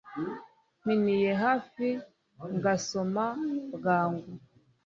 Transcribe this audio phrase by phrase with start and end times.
[0.81, 1.85] Mpiniye hafi
[2.57, 3.25] ngasoma
[3.73, 4.31] bwangu